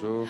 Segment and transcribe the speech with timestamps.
[0.00, 0.28] Bonjour.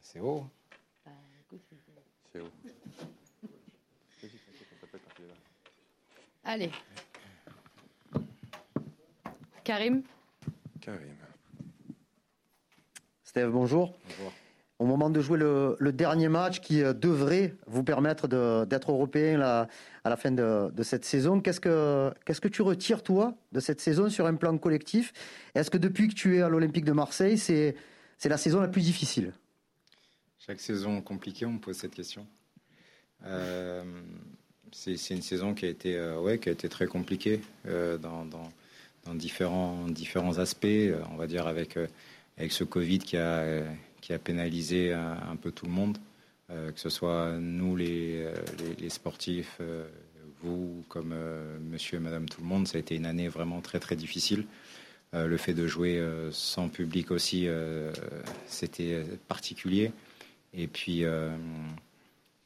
[0.00, 0.44] C'est haut.
[2.32, 2.50] C'est haut.
[6.42, 6.72] Allez.
[9.62, 10.02] Karim
[10.80, 11.16] Karim.
[13.22, 13.94] Steve, bonjour.
[14.04, 14.32] Bonjour.
[14.80, 18.26] Au moment de jouer le, dernier match qui euh, devrait vous permettre
[18.64, 19.68] d'être européen à
[20.08, 24.36] la fin de, cette saison, qu'est-ce que, tu retires, toi, de cette saison sur un
[24.36, 25.12] plan collectif?
[25.54, 27.76] Est-ce que depuis que tu es à l'Olympique de Marseille, c'est,
[28.24, 29.34] la saison la plus difficile?
[30.38, 32.26] Chaque saison compliquée, on me pose cette question.
[33.26, 33.84] Euh,
[34.72, 40.38] c'est une saison qui a été, euh, ouais, qui a été très compliquée dans, différents,
[40.38, 40.66] aspects.
[41.12, 41.78] on va dire avec,
[42.48, 43.62] ce Covid qui a,
[44.00, 45.98] qui a pénalisé un, un peu tout le monde,
[46.50, 48.34] euh, que ce soit nous les, euh,
[48.88, 49.86] sportifs, euh,
[50.42, 52.66] vous comme euh, Monsieur et Madame tout le monde.
[52.66, 54.44] Ça a été une année vraiment très très difficile.
[55.14, 57.92] Euh, le fait de jouer euh, sans public aussi, euh,
[58.46, 59.92] c'était particulier.
[60.54, 61.30] Et puis, euh,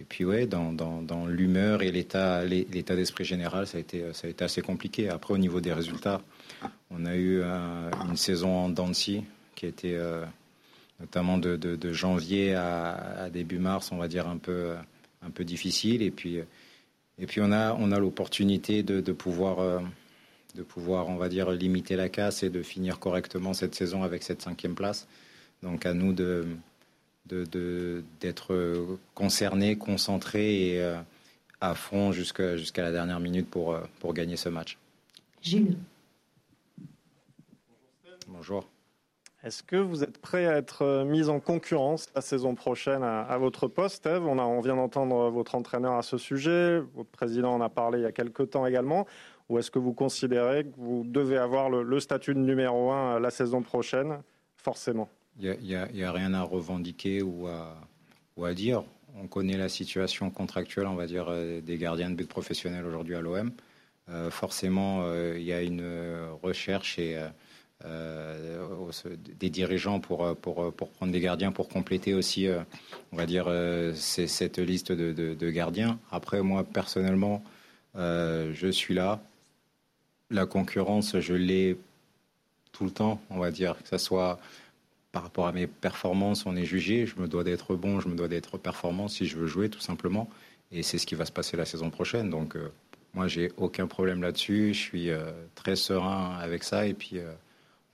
[0.00, 4.02] et puis ouais, dans, dans, dans l'humeur et l'état, l'état d'esprit général, ça a été,
[4.12, 5.08] ça a été assez compliqué.
[5.08, 6.20] Après, au niveau des résultats,
[6.90, 9.22] on a eu un- une saison en scie
[9.54, 10.24] qui a été euh,
[11.00, 14.74] notamment de, de- de janvier à, à début mars, on va dire un peu,
[15.22, 16.02] un peu difficile.
[16.02, 16.38] Et puis,
[17.18, 19.80] et puis on a, on a l'opportunité de, de pouvoir, euh,
[20.54, 24.22] de pouvoir, on va dire, limiter la casse et de finir correctement cette saison avec
[24.22, 25.06] cette cinquième place.
[25.62, 26.46] Donc à nous de
[28.20, 30.98] d'être concernés, concentrés et euh,
[31.62, 34.76] à fond jusqu'à jusqu'à la dernière minute pour, euh, pour gagner ce match.
[35.40, 35.78] Gilles
[38.28, 38.68] Bonjour.
[39.44, 43.36] Est-ce que vous êtes prêt à être euh, mis en concurrence la saison prochaine à,
[43.36, 44.26] votre poste, Eve?
[44.26, 48.06] On, vient d'entendre votre entraîneur à ce sujet, votre président en a parlé il y
[48.06, 49.06] a quelques temps également.
[49.50, 53.20] Ou est-ce que vous considérez que vous devez avoir le, statut de numéro un euh,
[53.20, 54.22] la saison prochaine?
[54.56, 55.10] Forcément.
[55.38, 58.82] Il n'y a, rien à revendiquer ou à, dire.
[59.20, 63.14] On connaît la situation contractuelle, on va dire, euh, des gardiens de but professionnels aujourd'hui
[63.14, 63.50] à l'OM.
[64.08, 67.28] Euh, forcément, euh, il y a une euh, recherche et, euh, euh,
[69.38, 72.60] des dirigeants pour, euh, pour, pour prendre des gardiens, pour compléter aussi, euh,
[73.12, 75.98] on va dire, euh, cette liste de, gardiens.
[76.10, 77.42] Après, moi, personnellement,
[77.96, 79.20] euh, je suis là.
[80.30, 81.76] La concurrence, je l'ai
[82.72, 84.38] tout le temps, on va dire, que ce soit
[85.12, 87.06] par rapport à mes performances, on est jugé.
[87.06, 89.80] Je me dois d'être bon, je me dois d'être performant si je veux jouer, tout
[89.80, 90.28] simplement.
[90.72, 92.30] Et c'est ce qui va se passer la saison prochaine.
[92.30, 92.72] Donc, euh,
[93.14, 94.74] moi, j'ai aucun problème là-dessus.
[94.74, 96.86] Je suis euh, très serein avec ça.
[96.88, 97.32] Et puis, euh,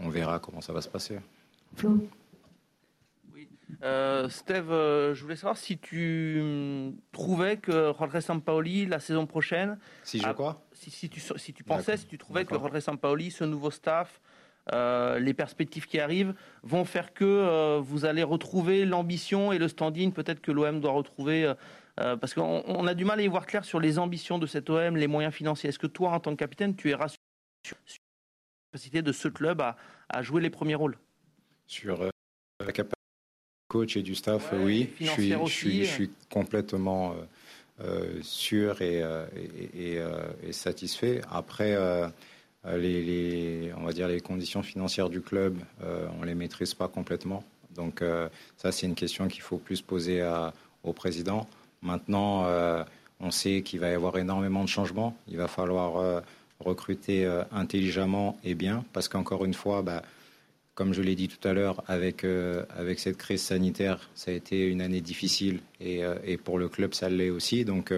[0.01, 1.19] on verra comment ça va se passer.
[1.77, 2.09] Flo
[3.85, 9.27] Euh, Steve, euh, je voulais savoir si tu hum, trouvais que Rodriguez Sampaoli, la saison
[9.27, 12.55] prochaine, Si je crois si, si tu, si tu pensais, si tu trouvais que.
[12.55, 14.21] Rodriguez Sampaoli, ce nouveau staff,
[14.73, 19.69] euh, les perspectives qui arrivent, vont faire que euh, vous allez retrouver l'ambition et le
[19.69, 21.45] standing, peut-être que l'OM doit retrouver.
[21.45, 21.55] euh,
[22.01, 24.47] euh, parce qu'on on a du mal à y voir clair sur les ambitions de
[24.47, 25.69] cet OM, les moyens financiers.
[25.69, 27.19] Est-ce que toi, en tant que capitaine, tu es rassuré
[28.71, 29.77] capacité de ce club à,
[30.09, 30.97] à jouer les premiers rôles
[31.67, 32.11] sur euh,
[32.61, 34.91] la capacité du coach et du staff, Ouais, oui.
[35.01, 35.85] Je suis, financière je, suis, aussi.
[35.85, 37.13] je suis complètement
[37.81, 38.99] euh, euh, sûr et,
[39.37, 40.05] et, et,
[40.47, 41.21] et satisfait.
[41.33, 42.07] Après, euh,
[42.65, 45.57] les, les- on va dire les conditions financières du club,
[46.21, 47.43] on les maîtrise pas complètement.
[47.75, 48.03] Donc
[48.59, 50.53] ça, c'est une question qu'il faut plus poser à-
[50.85, 51.49] au président.
[51.83, 52.47] Maintenant,
[53.19, 55.17] on sait qu'il va y avoir énormément de changements.
[55.27, 56.23] Il va falloir
[56.61, 60.03] recruter euh, intelligemment et bien, parce qu'encore une fois, bah,
[60.75, 64.35] comme je l'ai dit tout à l'heure, avec, euh, avec cette crise sanitaire, ça a
[64.35, 67.65] été une année difficile et, euh, et pour le club, ça l'est aussi.
[67.65, 67.93] Donc,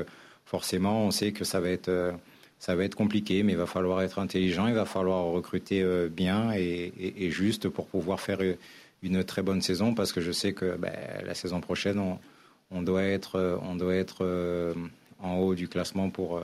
[0.46, 2.14] forcément, on sait que ça va être,
[2.58, 6.52] ça va être compliqué, mais il va falloir être intelligent, il va falloir recruter bien
[6.54, 8.40] et, et- juste pour pouvoir faire
[9.02, 10.92] une très bonne saison parce que je sais que ben,
[11.24, 12.00] la saison prochaine,
[12.70, 14.74] on, doit être, on doit être
[15.20, 16.42] en haut du classement pour,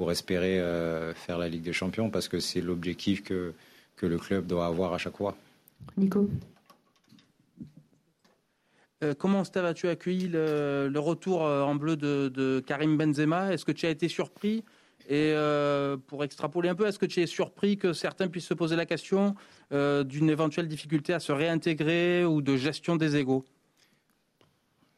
[0.00, 3.52] pour espérer euh, faire la Ligue des Champions parce que c'est l'objectif que,
[3.96, 5.36] que le club doit avoir à chaque fois.
[5.98, 6.26] Nico.
[9.04, 13.52] Euh, comment, Steve, as-tu accueilli le, le retour euh, en bleu de, de Karim Benzema?
[13.52, 14.64] Est-ce que tu as été surpris?
[15.06, 18.54] Et euh, pour extrapoler un peu, est-ce que tu es surpris que certains puissent se
[18.54, 19.34] poser la question
[19.70, 23.44] euh, d'une éventuelle difficulté à se réintégrer ou de gestion des égaux?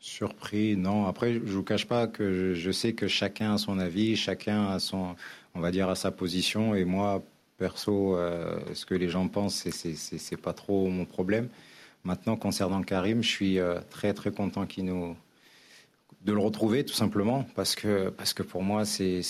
[0.04, 1.06] Surpris, non.
[1.06, 4.80] Après, je vous cache pas que je, sais que chacun a son avis, chacun a
[4.80, 5.14] son,
[5.54, 6.74] on va dire, à sa position.
[6.74, 7.22] Et moi,
[7.56, 11.48] perso, euh, ce que les gens pensent, c'est- pas trop mon problème.
[12.04, 14.66] Maintenant, concernant Karim, je suis euh, très très content
[16.24, 19.22] de le retrouver tout simplement parce que parce que pour moi c'est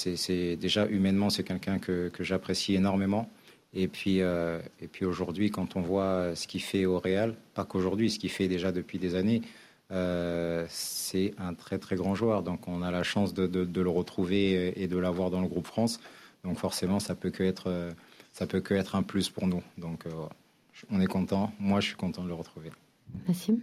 [0.56, 3.30] déjà humainement c'est quelqu'un que, que j'apprécie énormément
[3.74, 7.64] Et puis, euh, et puis aujourd'hui, quand on voit ce qu'il fait au Real, pas
[7.64, 9.42] qu'aujourd'hui, ce qu'il fait déjà depuis des années,
[9.90, 12.43] euh, c'est un très très grand joueur.
[12.43, 15.49] Donc on a la chance de, de, de le retrouver et de l'avoir dans le
[15.49, 16.00] groupe France.
[16.44, 17.90] Donc forcément, ça peut que être, euh,
[18.32, 19.62] ça peut que être un plus pour nous.
[19.79, 20.11] Donc euh,
[20.90, 21.52] on est content.
[21.58, 22.70] Moi, je suis content de le retrouver.
[23.29, 23.61] Nassim?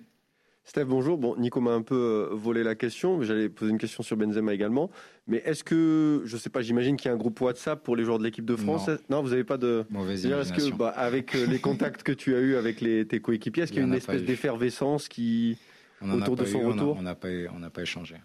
[0.64, 1.18] Steph, bonjour.
[1.18, 4.54] Bon, Nico m'a un peu volé la question, mais j'allais poser une question sur Benzema
[4.54, 4.92] également.
[5.26, 8.04] Mais est-ce que, je sais pas, j'imagine qu'il y a un groupe WhatsApp pour les
[8.04, 9.84] joueurs de l'équipe de France Non, vous n'avez pas de.
[9.90, 13.64] Mauvaise Est-ce que, bah, avec les contacts que tu as eus avec les, tes coéquipiers,
[13.64, 15.58] est-ce Il qu'il y a une espèce d'effervescence qui.
[16.02, 18.16] On autour de son eu, retour On n'a pas, eu- on n'a pas échangé.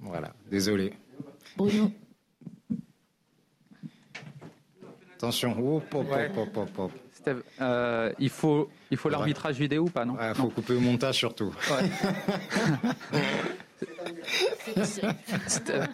[0.00, 0.32] Voilà.
[0.50, 0.92] Désolé.
[1.56, 1.90] Bruno
[5.16, 5.52] Attention.
[5.76, 6.30] Hop, hop, Ouais.
[6.36, 6.92] hop, hop, hop, hop.
[7.12, 10.16] Steve, euh, il faut, il faut l'arbitrage vidéo ou pas, non?
[10.20, 11.54] Il faut couper au montage surtout.
[15.46, 15.88] Steve,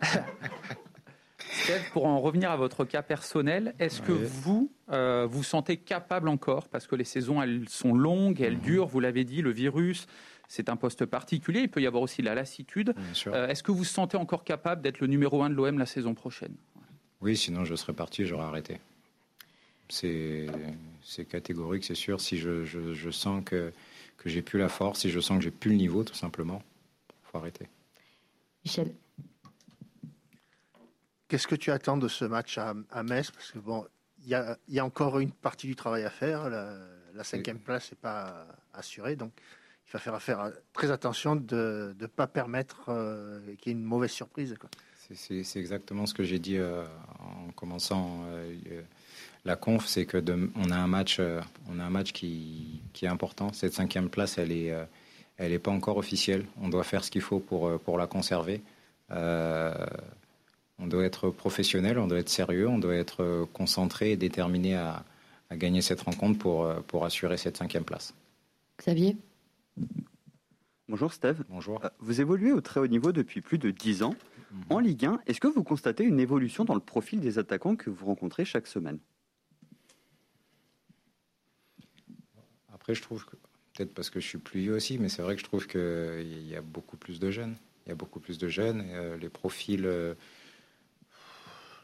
[1.52, 4.24] Steve, pour en revenir à votre cas personnel, est-ce que Oui.
[4.24, 8.86] vous euh, vous sentez capable encore, parce que les saisons elles sont longues, elles durent,
[8.88, 10.06] vous l'avez dit, le virus,
[10.50, 12.92] c'est un poste particulier, il peut y avoir aussi la lassitude.
[13.28, 15.86] Euh, est-ce que vous vous sentez encore capable d'être le numéro un de l'OM la
[15.86, 16.56] saison prochaine?
[17.20, 18.80] Oui, sinon je serais parti, j'aurais arrêté.
[19.88, 20.48] C'est
[21.28, 22.20] catégorique, c'est sûr.
[22.20, 23.72] Si je, je, je sens que,
[24.16, 26.64] que j'ai plus la force, si je sens que j'ai plus le niveau, tout simplement,
[27.22, 27.68] faut arrêter.
[28.64, 28.92] Michel
[31.28, 33.30] Qu'est-ce que tu attends de ce match à, à Metz?
[33.30, 33.86] Parce que bon,
[34.18, 36.50] il y a, il y a encore une partie du travail à faire.
[36.50, 36.76] La,
[37.14, 39.32] la cinquième place n'est pas assurée, donc
[39.90, 43.84] il va faire faire très attention de ne pas permettre euh, qu'il y ait une
[43.84, 44.54] mauvaise surprise.
[45.12, 46.84] C'est- exactement ce que j'ai dit euh,
[47.18, 48.82] en commençant euh, euh,
[49.44, 52.80] la conf, c'est que de- on a un match, euh, on a un match qui,
[52.92, 53.52] qui est important.
[53.52, 54.84] Cette cinquième place, elle est, euh,
[55.38, 56.46] elle est pas encore officielle.
[56.60, 58.62] On doit faire ce qu'il faut pour euh, pour la conserver.
[59.10, 59.74] Euh,
[60.78, 64.76] on doit être professionnel, on doit être sérieux, on doit être euh, concentré et déterminé
[64.76, 65.02] à,
[65.50, 68.14] à gagner cette rencontre pour euh, pour assurer cette cinquième place.
[68.78, 69.16] Xavier?
[70.88, 71.44] Bonjour Steve.
[71.48, 71.84] Bonjour.
[71.84, 74.14] Euh, Vous évoluez au très haut niveau depuis plus de 10 ans.
[74.50, 74.62] Mhm.
[74.70, 77.90] En Ligue 1, est-ce que vous constatez une évolution dans le profil des attaquants que
[77.90, 78.98] vous rencontrez chaque semaine?
[82.72, 83.36] Après, je trouve que
[83.74, 86.48] peut-être parce que je suis plus vieux aussi, mais c'est vrai que je trouve qu'il
[86.48, 87.54] y a beaucoup plus de jeunes.
[87.86, 88.84] Il y a beaucoup plus de jeunes.
[88.90, 90.14] euh, les profils, euh,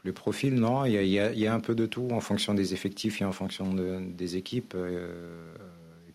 [0.03, 2.73] les profils, non, il y, a, il y un peu de tout en fonction des
[2.73, 5.55] effectifs et en fonction de- des équipes, euh,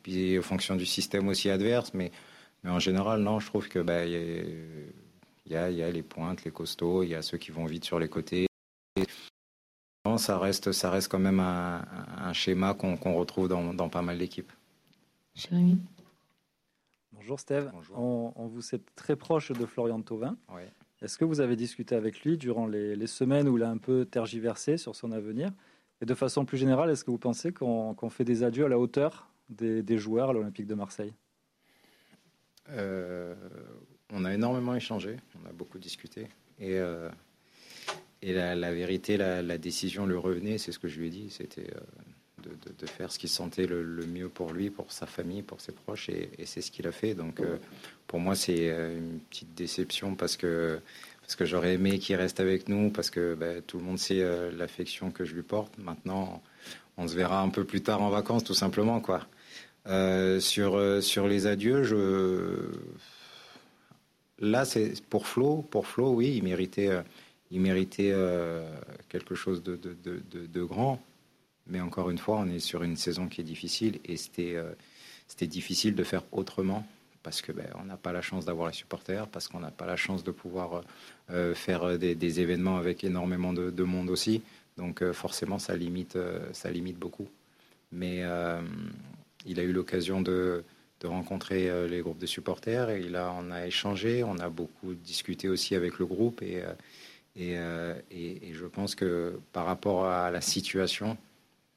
[0.03, 1.95] puis en fonction du système aussi adverse.
[1.95, 2.11] Mais,
[2.63, 4.21] mais en général, non, je trouve que bah, il y, a,
[5.47, 7.51] il y a- il y a les pointes, les costauds, il y a ceux qui
[7.51, 8.47] vont vite sur les côtés.
[10.05, 11.85] Non, ça reste, ça reste quand même un,
[12.19, 14.53] un schéma qu'on retrouve dans, dans pas mal d'équipes.
[15.35, 15.79] Jérémy?
[17.13, 17.99] Bonjour Steve, Bonjour.
[17.99, 20.37] On, on vous sait très proche de Florian Thauvin.
[20.53, 20.69] Ouais.
[21.01, 23.79] Est-ce que vous avez discuté avec lui durant les, les semaines où il a un
[23.79, 25.51] peu tergiversé sur son avenir?
[26.01, 28.69] Et de façon plus générale, est-ce que vous pensez qu'on qu'on fait des adieux à
[28.69, 29.29] la hauteur?
[29.53, 31.13] Des, joueurs à l'Olympique de Marseille?
[32.71, 33.35] Euh,
[34.11, 36.29] on a énormément échangé, on a beaucoup discuté.
[36.59, 37.09] Et, euh,
[38.21, 41.71] et la, vérité, la, décision lui revenait, c'est ce que je lui ai dit, c'était
[41.75, 45.61] euh, de, faire ce qu'il sentait le, le mieux pour lui, pour sa famille, pour
[45.61, 47.15] ses proches, et, c'est ce qu'il a fait.
[47.15, 47.41] Donc
[48.07, 50.79] pour moi, c'est une petite déception parce que,
[51.23, 54.23] parce que j'aurais aimé qu'il reste avec nous, parce que bah, tout le monde sait
[54.53, 55.79] l'affection que je lui porte.
[55.79, 56.43] Maintenant,
[56.97, 59.01] on se verra un peu plus tard en vacances, tout simplement.
[59.01, 59.27] quoi.
[59.89, 62.71] Euh, sur, euh, sur les adieux, je...
[64.39, 65.63] là, c'est pour Flo.
[65.71, 67.03] Pour Flo, oui, il méritait, euh,
[67.51, 68.15] il méritait
[69.09, 69.97] quelque chose de, de,
[70.47, 71.03] de, grand.
[71.67, 74.57] Mais encore une fois, on est sur une saison qui est difficile et c'était
[75.29, 76.87] c'était difficile de faire autrement
[77.23, 79.97] parce que ben, n'a pas la chance d'avoir les supporters, parce qu'on n'a pas la
[79.97, 80.83] chance de pouvoir
[81.55, 84.41] faire des, des événements avec énormément de, de monde aussi.
[84.79, 86.17] Donc forcément, ça limite,
[86.53, 87.29] ça limite beaucoup.
[87.93, 88.25] Mais
[89.47, 90.65] il a eu l'occasion de,
[91.01, 94.49] de rencontrer euh, les groupes de supporters et il a, on a échangé, on a
[94.49, 96.73] beaucoup discuté aussi avec le groupe et, euh,
[97.37, 101.17] et, euh, et- et je pense que par rapport à la situation,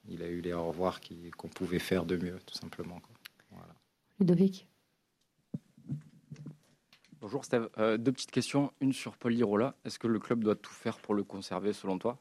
[0.08, 1.00] il a eu les au revoir
[1.36, 3.00] qu'on pouvait faire de mieux, tout simplement.
[3.00, 3.10] quoi.
[3.50, 3.74] Voilà.
[4.20, 4.68] Ludovic
[7.20, 8.72] Bonjour Steve, Euh, deux petites questions.
[8.80, 9.74] Une sur Paul Lirola.
[9.84, 12.18] Est-ce que le club doit tout faire pour le conserver selon toi?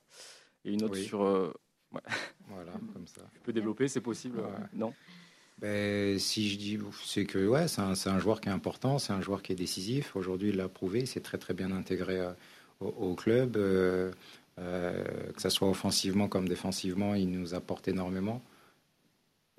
[0.64, 1.04] Et une autre Oui.
[1.04, 1.22] sur...
[1.24, 1.54] euh,
[1.92, 2.02] ouais.
[2.48, 3.22] Voilà, comme ça.
[3.34, 4.48] Tu peux développer, c'est possible Ouais.
[4.74, 4.94] Non?
[5.60, 9.22] Ben, si je dis, c'est que ouais, c'est un, joueur qui est important, c'est un
[9.22, 10.16] joueur qui est décisif.
[10.16, 12.32] Aujourd'hui, il l'a prouvé, c'est très très bien intégré euh,
[12.82, 14.12] au, au club, euh,
[14.60, 18.42] euh, que ce soit offensivement comme défensivement, il nous apporte énormément.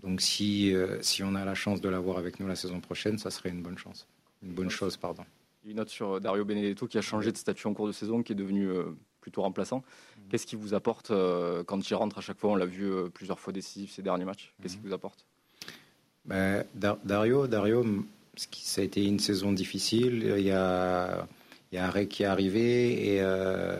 [0.03, 3.31] Donc si, si on a la chance de l'avoir avec nous la saison prochaine, ça
[3.31, 4.07] serait une bonne chance,
[4.43, 5.25] une bonne chose, pardon.
[5.65, 8.33] Une note sur Dario Benedetto qui a changé de statut en cours de saison, qui
[8.33, 8.69] est devenu
[9.27, 9.83] plutôt remplaçant.
[10.29, 12.51] Qu'est-ce qui vous apporte euh, quand il rentre à chaque fois?
[12.51, 14.55] On l'a vu euh, plusieurs fois décisif ces derniers matchs.
[14.63, 15.27] Qu'est-ce qui vous apporte?
[16.27, 17.85] Ben, Dar- Dario, Dario,
[18.53, 20.35] ça a été une saison difficile.
[20.37, 21.27] Il y a,
[21.73, 23.77] un Rey qui est arrivé et euh,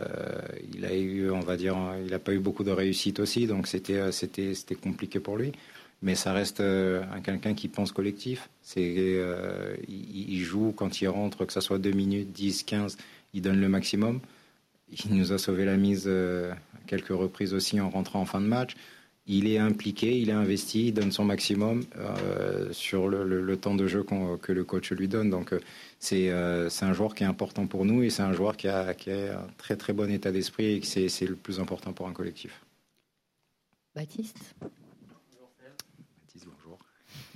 [0.73, 3.67] il a eu, on va dire, il n'a pas eu beaucoup de réussite aussi, donc
[3.67, 5.51] c'était, euh, c'était, c'était compliqué pour lui.
[6.03, 8.49] Mais ça reste euh, un quelqu'un qui pense collectif.
[8.61, 12.97] C'est, euh, il, joue quand il rentre, que ce soit 2 minutes, 10, 15,
[13.33, 14.19] il donne le maximum.
[15.05, 18.45] Il nous a sauvé la mise à quelques reprises aussi en rentrant en fin de
[18.45, 18.75] match.
[19.29, 23.57] Il est impliqué, il est investi, il donne son maximum euh, sur le, le- le
[23.57, 24.05] temps de jeu
[24.41, 25.29] que le coach lui donne.
[25.29, 25.59] Donc euh,
[25.99, 28.69] c'est euh, c'est un joueur qui est important pour nous et c'est un joueur qui
[28.69, 31.59] a, qui a un très très bon état d'esprit et que c'est c'est le plus
[31.59, 32.63] important pour un collectif.
[33.95, 34.55] Baptiste?
[35.11, 36.79] Baptiste, bonjour.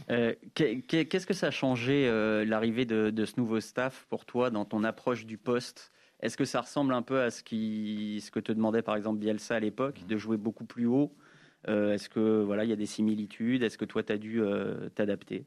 [0.09, 4.05] Euh, qu'est- qu'est- Qu'est-ce que ça a changé, euh, l'arrivée de, de ce nouveau staff
[4.09, 5.91] pour toi dans ton approche du poste?
[6.21, 9.19] Est-ce que ça ressemble un peu à ce, qui, ce que te demandait par exemple
[9.19, 11.30] Bielsa à l'époque, de jouer beaucoup plus haut Euh,
[11.67, 13.63] Est-ce que voilà, il y a des similitudes?
[13.63, 15.45] Est-ce que toi, tu as dû euh, t'adapter?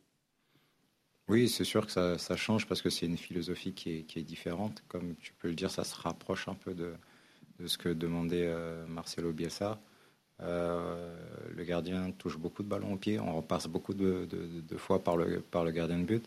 [1.28, 4.85] Oui, c'est sûr que ça, change parce que c'est une philosophie qui est, différente.
[4.88, 6.92] Comme tu peux le dire, ça se rapproche un peu de,
[7.66, 9.80] ce que demandait euh, Marcelo Bielsa.
[10.42, 11.16] Euh,
[11.54, 14.28] le gardien touche beaucoup de ballons au pied, on repasse beaucoup de,
[14.76, 16.25] fois par le, gardien de but.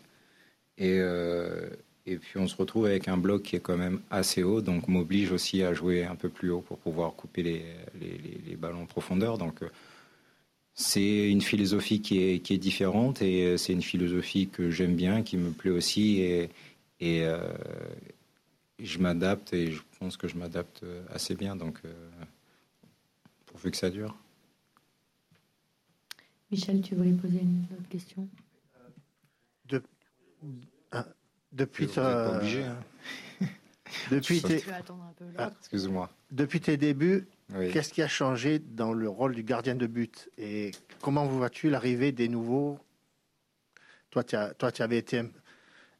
[0.77, 1.69] Et, euh,
[2.07, 4.87] et puis on se retrouve avec un bloc qui est quand même assez haut, donc
[4.87, 7.63] m'oblige aussi à jouer un peu plus haut pour pouvoir couper les,
[7.99, 9.37] les- les- les ballons en profondeur.
[9.37, 9.69] Donc euh,
[10.75, 14.95] c'est une philosophie qui est, qui est différente et euh, c'est une philosophie que j'aime
[14.95, 16.49] bien, qui me plaît aussi et,
[16.99, 17.39] et euh,
[18.79, 21.55] je m'adapte et je pense que je m'adapte assez bien.
[21.55, 21.93] Donc, euh,
[23.47, 24.15] pourvu que ça dure.
[26.51, 28.27] Michel, tu voulais poser une autre question?
[29.67, 29.83] De-
[30.91, 31.05] ah,
[31.51, 32.77] depuis Vous pas obligé, hein.
[34.11, 34.63] depuis tes,
[35.37, 35.51] Ah,
[36.31, 37.71] depuis tes débuts, Oui.
[37.71, 40.29] qu'est-ce qui a changé dans le rôle du gardien de but?
[40.37, 42.79] Et comment vois-tu l'arrivée des nouveaux?
[44.09, 45.29] Toi, tu as- toi, tu avais été un,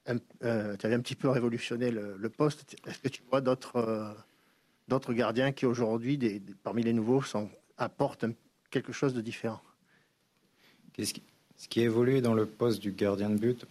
[0.08, 2.76] un- euh, avais un petit peu révolutionné le, le poste.
[2.88, 4.14] Est-ce que tu vois d'autres euh,
[4.88, 6.18] d'autres gardiens qui aujourd'hui,
[6.64, 8.34] parmi les nouveaux, sont, apportent un-
[8.70, 9.62] quelque chose de différent?
[10.94, 11.24] Qu'est-ce qui,
[11.58, 13.66] ce qui a évolué dans le poste du gardien de but,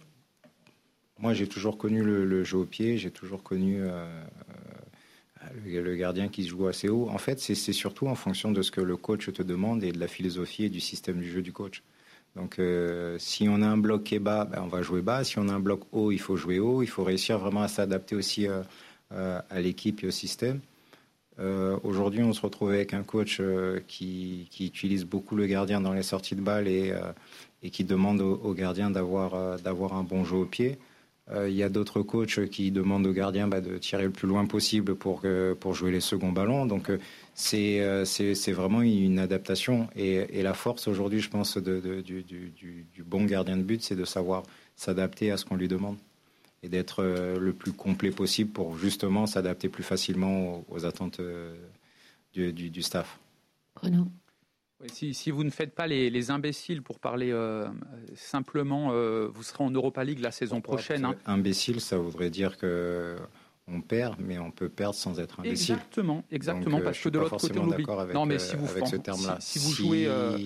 [1.19, 4.05] moi j'ai toujours connu le, jeu au pied, j'ai toujours connu euh,
[5.65, 7.09] euh, le, gardien qui se joue assez haut.
[7.09, 9.99] En fait, c'est surtout en fonction de ce que le coach te demande et de
[9.99, 11.83] la philosophie et du système du jeu du coach.
[12.35, 15.23] Donc euh, si on a un bloc qui est bas, ben, on va jouer bas.
[15.23, 16.83] Si on a un bloc haut, il faut jouer haut.
[16.83, 18.47] Il faut réussir vraiment à s'adapter aussi
[19.09, 20.59] à l'équipe et au système.
[21.83, 23.41] Aujourd'hui, on se retrouve avec un coach
[23.87, 26.93] qui, utilise beaucoup le gardien dans les sorties de balles et,
[27.71, 30.77] qui demande au, au gardien d'avoir un bon jeu au pied.
[31.31, 34.27] Euh, Il y a d'autres coachs qui demandent au gardien bah, de tirer le plus
[34.27, 35.23] loin possible pour,
[35.59, 36.65] pour jouer les seconds ballons.
[36.65, 36.99] Donc euh,
[37.33, 39.89] c'est euh, c'est c'est vraiment une adaptation.
[39.95, 44.43] Et, la force aujourd'hui, je pense, du, bon gardien de but, c'est de savoir
[44.75, 45.97] s'adapter à ce qu'on lui demande
[46.63, 51.19] et d'être le plus complet possible pour justement s'adapter plus facilement aux, aux attentes
[52.33, 53.19] du, du- staff.
[53.75, 54.07] Bruno
[54.81, 57.67] Oui, si, si vous ne faites pas les, les imbéciles, pour parler euh,
[58.15, 61.03] simplement, euh, vous serez en Europa League la saison prochaine.
[61.05, 61.15] hein.
[61.25, 63.17] Imbécile, ça voudrait dire que
[63.67, 65.73] on perd, mais on peut perdre sans être imbécile.
[65.75, 67.83] Exactement, exactement, Donc, euh, parce que de l'autre côté, on forcément oublie.
[67.85, 69.37] d'accord avec, Non, mais si vous, avec ce terme-là.
[69.41, 70.37] si, si vous jouez euh,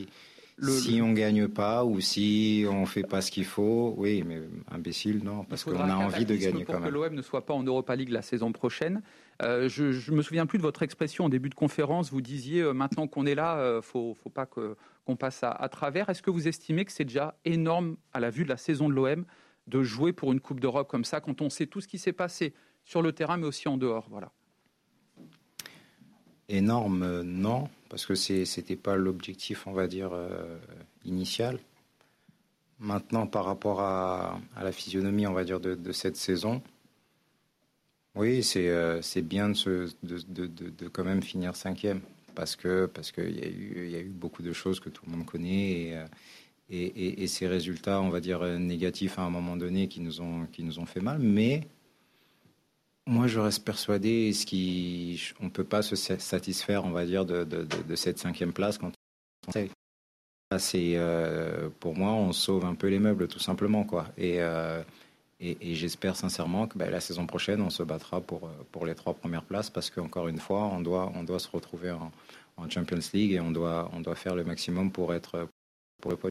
[0.57, 4.41] le- si on gagne pas ou si on fait pas ce qu'il faut, oui, mais
[4.71, 6.93] imbécile, non, parce qu'on a envie de gagner pour quand que même.
[6.93, 9.01] l'OM ne soit pas en Europa League la saison prochaine.
[9.41, 12.11] Euh, je, je me souviens plus de votre expression en début de conférence.
[12.11, 16.09] Vous disiez euh, maintenant qu'on est là, euh, faut, faut pas qu'on passe à, travers.
[16.09, 18.93] Est-ce que vous estimez que c'est déjà énorme à la vue de la saison de
[18.93, 19.25] l'OM
[19.67, 22.13] de jouer pour une Coupe d'Europe comme ça quand on sait tout ce qui s'est
[22.13, 24.31] passé sur le terrain mais aussi en dehors Voilà.
[26.49, 30.11] Énorme, euh, non, parce que c'est c'était pas l'objectif, on va dire,
[31.05, 31.59] initial.
[32.79, 36.61] Maintenant, par rapport à, la physionomie, on va dire, de cette saison,
[38.15, 42.01] oui, c'est euh, bien de, se- de, de, de- quand même finir cinquième,
[42.35, 45.05] parce que parce qu'il y, a eu- y a eu beaucoup de choses que tout
[45.05, 46.05] le monde connaît et, euh,
[46.69, 50.45] et, ces résultats, on va dire, euh, négatifs à un moment donné qui nous ont,
[50.51, 51.67] qui nous ont fait mal, mais
[53.07, 57.25] moi, je reste persuadé ce qui, on peut pas se sa- satisfaire, on va dire,
[57.25, 58.91] de, de, cette cinquième place quand
[59.47, 59.69] on sait.
[60.59, 64.07] C'est euh, pour moi, on sauve un peu les meubles, tout simplement, quoi.
[64.17, 64.83] Et, euh,
[65.41, 68.93] et, j'espère sincèrement que ben, la saison prochaine, on se battra pour, euh, pour les
[68.93, 72.11] trois premières places, parce qu'encore une fois, on doit, on doit se retrouver en,
[72.69, 75.49] Champions League et on doit, on doit faire le maximum pour être
[75.99, 76.29] pour le podium.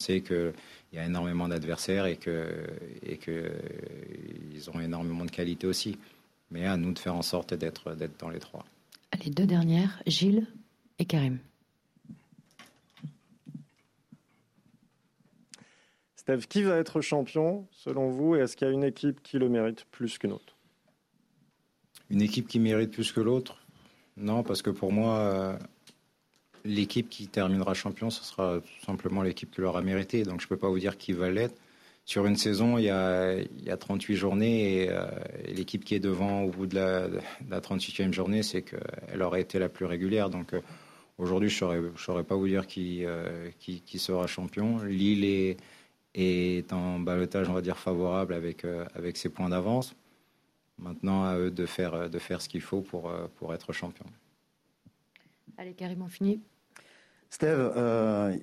[0.00, 0.52] On sait qu'il
[0.92, 2.66] y a énormément d'adversaires et que
[3.06, 3.52] et que
[4.74, 5.96] ont énormément de qualité aussi.
[6.50, 8.64] Mais à nous de faire en sorte d'être dans les trois.
[9.24, 10.48] Les deux dernières, Gilles
[10.98, 11.38] et Karim.
[16.24, 19.38] Steve, qui va être champion selon vous et est-ce qu'il y a une équipe qui
[19.38, 20.56] le mérite plus qu'une autre?
[22.08, 23.58] Une équipe qui mérite plus que l'autre?
[24.16, 25.58] Non, parce que pour moi, euh,
[26.64, 30.22] l'équipe qui terminera champion, ce sera tout simplement l'équipe qui l'aura mérité.
[30.22, 31.56] Donc je ne peux pas vous dire qui va l'être.
[32.06, 35.06] Sur une saison, il y a, il y a 38 journées euh,
[35.46, 39.22] et, l'équipe qui est devant au bout de la, de la 38e journée, c'est qu'elle
[39.22, 40.30] aurait été la plus régulière.
[40.30, 40.60] Donc euh,
[41.18, 43.04] aujourd'hui, je ne saurais, pas vous dire qui,
[43.58, 44.78] qui, sera champion.
[44.84, 45.56] Lille est
[46.14, 49.94] est en balotage, on va dire, favorable avec, euh, avec ses points d'avance.
[50.78, 54.06] Maintenant, à eux de faire, de faire ce qu'il faut pour, euh, pour être champion.
[55.56, 56.40] Allez, carrément fini.
[57.30, 58.36] Steve, euh,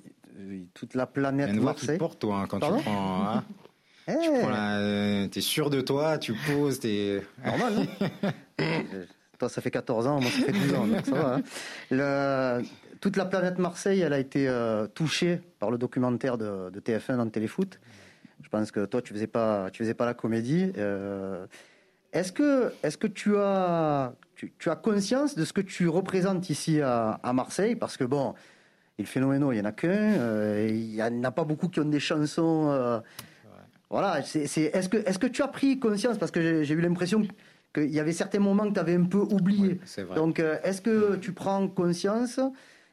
[0.74, 1.96] toute la planète une voix Marseille.
[1.96, 3.28] Qui porte, toi, hein, quand tu prends.
[3.28, 3.44] Hein,
[4.06, 4.16] hey.
[5.24, 5.28] Eh.
[5.30, 7.22] Tu es sûr de toi, tu poses, t'es.
[7.44, 7.86] Normal.
[8.58, 8.82] Hein
[9.38, 11.34] toi, ça fait 14 ans, moi, ça fait 12 ans, donc ça va.
[11.36, 11.42] Hein.
[11.90, 12.62] Le,
[13.02, 17.16] toute la planète Marseille, elle a été euh, touchée par le documentaire de, de, TF1
[17.16, 17.80] dans Téléfoot.
[18.40, 20.72] Je pense que toi, tu faisais pas, tu faisais pas la comédie.
[20.78, 21.44] Euh,
[22.12, 26.48] est-ce que, est-ce que tu as, tu, tu, as conscience de ce que tu représentes
[26.48, 27.74] ici à, à Marseille?
[27.74, 28.34] Parce que bon,
[28.98, 29.88] il phénoménal, il y en a qu'un.
[29.88, 33.02] Euh, il y en a pas beaucoup qui ont des chansons.
[33.90, 34.22] Voilà.
[34.22, 36.18] C'est, est-ce que, est-ce que tu as pris conscience?
[36.18, 37.22] Parce que j'ai, eu l'impression
[37.74, 39.80] qu'il y avait certains moments que tu avais un peu oubliés.
[39.98, 42.38] Ouais, Donc, est-ce que tu prends conscience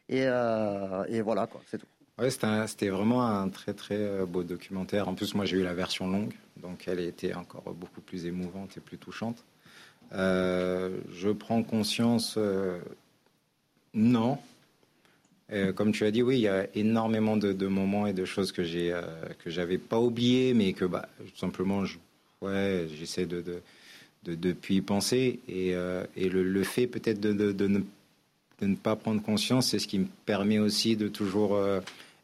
[0.09, 1.85] et, euh, voilà, quoi, c'est tout.
[2.17, 5.07] Ouais, c'était vraiment un très très euh, beau documentaire.
[5.07, 8.75] En plus, moi j'ai eu la version longue, donc elle était encore beaucoup plus émouvante
[8.75, 9.45] et plus touchante.
[10.13, 12.79] Euh, je prends conscience, euh,
[13.93, 14.37] non.
[15.51, 18.51] Euh, comme tu as dit, oui, il y a énormément de, moments et de choses
[18.51, 19.01] que j'ai euh,
[19.43, 21.83] que j'avais pas oubliées, mais que bah, tout simplement,
[22.41, 23.61] ouais, j'essaie de, de,
[24.25, 27.79] de, depuis y penser et, le, le fait peut-être de, ne
[28.61, 31.79] de ne pas prendre conscience, c'est ce qui me permet aussi de toujours euh,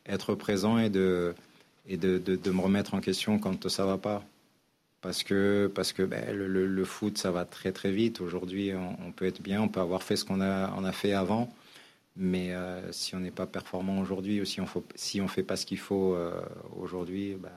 [0.06, 1.34] être présent et de,
[1.88, 4.24] et de, de, me remettre en question quand ça va pas.
[5.02, 8.22] Parce que, parce que ben, le, foot, ça va très très vite.
[8.22, 10.92] Aujourd'hui, on, on, peut être bien, on peut avoir fait ce qu'on a, on a
[10.92, 11.54] fait avant.
[12.18, 15.44] Mais euh, si on n'est pas performant aujourd'hui ou si on ne si on fait
[15.44, 16.32] pas ce qu'il faut euh,
[16.78, 17.50] aujourd'hui, ben,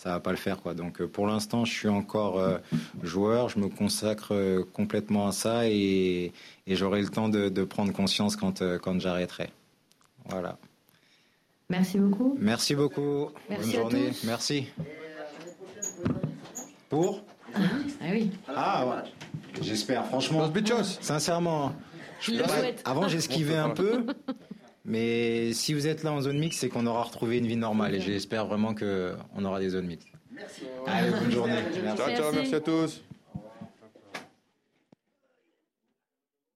[0.00, 0.72] ça va pas le faire quoi.
[0.72, 2.56] Donc pour l'instant, je suis encore euh,
[3.02, 6.32] joueur, je me consacre euh, complètement à ça et,
[6.66, 9.50] et j'aurai le temps de, de, prendre conscience quand, euh, quand j'arrêterai.
[10.24, 10.56] Voilà.
[11.68, 12.34] Merci beaucoup.
[12.40, 13.28] Merci beaucoup.
[13.50, 14.08] Merci Bonne journée.
[14.08, 14.24] tous.
[14.24, 14.68] Merci.
[16.88, 17.22] Pour
[17.54, 17.60] ah,
[18.10, 18.30] oui.
[18.48, 19.10] Ah ouais.
[19.60, 20.50] J'espère franchement.
[21.02, 21.74] Sincèrement.
[22.20, 22.82] Je le souhaite.
[22.86, 24.06] Avant j'esquivais un peu.
[24.84, 27.94] Mais si vous êtes là en zone mixte, c'est qu'on aura retrouvé une vie normale
[27.94, 30.08] et j'espère vraiment qu'on aura des zones mixtes.
[30.32, 30.62] Merci.
[30.86, 31.52] Allez, bonne journée.
[31.82, 32.02] Merci.
[32.02, 33.02] Ciao, ciao, merci à tous.